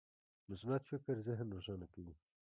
[0.49, 2.13] مثبت فکر ذهن روښانه کوي.